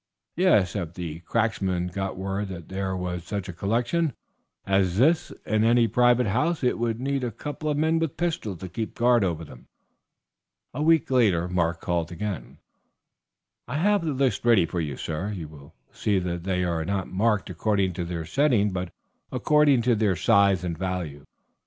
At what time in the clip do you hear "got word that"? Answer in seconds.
1.93-2.69